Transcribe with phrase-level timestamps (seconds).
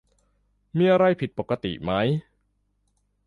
[0.77, 1.91] มีอะไรผิดปกติไหม